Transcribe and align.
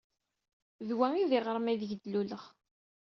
D 0.87 0.89
wa 0.97 1.07
ay 1.13 1.23
d 1.29 1.31
iɣrem 1.37 1.67
aydeg 1.71 1.91
d-luleɣ. 2.01 2.43